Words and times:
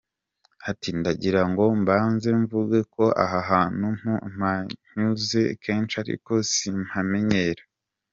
Ati 0.69 0.89
“Ndagira 0.99 1.41
ngo 1.49 1.63
mbanze 1.81 2.29
mvuge 2.41 2.79
ko 2.93 3.03
aha 3.23 3.39
hantu 3.51 3.87
mpanyuze 4.35 5.41
kenshi 5.63 5.95
ariko 6.03 6.31
simpamenyera. 6.53 7.63